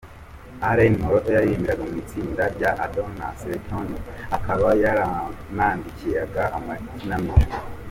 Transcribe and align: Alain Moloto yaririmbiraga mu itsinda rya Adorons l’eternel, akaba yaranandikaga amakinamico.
Alain 0.69 0.93
Moloto 1.01 1.29
yaririmbiraga 1.33 1.83
mu 1.89 1.95
itsinda 2.03 2.43
rya 2.55 2.69
Adorons 2.85 3.39
l’eternel, 3.49 4.01
akaba 4.37 4.67
yaranandikaga 4.83 6.43
amakinamico. 6.57 7.57